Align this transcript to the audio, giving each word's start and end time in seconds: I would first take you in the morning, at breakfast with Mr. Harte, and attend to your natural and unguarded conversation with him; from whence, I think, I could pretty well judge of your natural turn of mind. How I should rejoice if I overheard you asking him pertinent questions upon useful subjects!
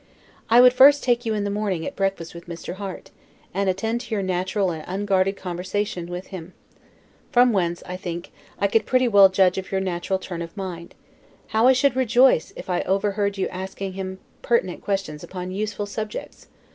I 0.49 0.61
would 0.61 0.73
first 0.73 1.03
take 1.03 1.27
you 1.27 1.35
in 1.35 1.43
the 1.43 1.51
morning, 1.51 1.85
at 1.85 1.95
breakfast 1.95 2.33
with 2.33 2.47
Mr. 2.47 2.73
Harte, 2.73 3.11
and 3.53 3.69
attend 3.69 4.01
to 4.01 4.15
your 4.15 4.23
natural 4.23 4.71
and 4.71 4.83
unguarded 4.87 5.37
conversation 5.37 6.07
with 6.07 6.29
him; 6.29 6.53
from 7.31 7.53
whence, 7.53 7.83
I 7.85 7.97
think, 7.97 8.31
I 8.57 8.65
could 8.65 8.87
pretty 8.87 9.07
well 9.07 9.29
judge 9.29 9.59
of 9.59 9.71
your 9.71 9.79
natural 9.79 10.17
turn 10.17 10.41
of 10.41 10.57
mind. 10.57 10.95
How 11.49 11.67
I 11.67 11.73
should 11.73 11.95
rejoice 11.95 12.51
if 12.55 12.67
I 12.67 12.81
overheard 12.81 13.37
you 13.37 13.47
asking 13.49 13.93
him 13.93 14.17
pertinent 14.41 14.81
questions 14.81 15.23
upon 15.23 15.51
useful 15.51 15.85
subjects! 15.85 16.47